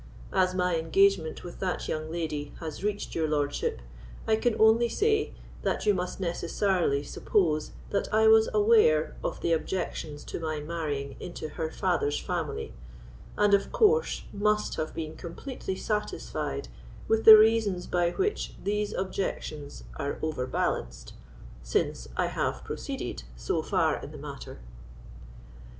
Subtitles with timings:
[0.33, 3.81] As my engagement with that young lady has reached your lordship,
[4.27, 5.31] I can only say,
[5.61, 11.17] that you must necessarily suppose that I was aware of the objections to my marrying
[11.19, 12.73] into her father's family,
[13.37, 16.67] and of course must have been completely satisfied
[17.07, 21.13] with the reasons by which these objections are overbalanced,
[21.61, 24.61] since I have proceeded so far in the matter."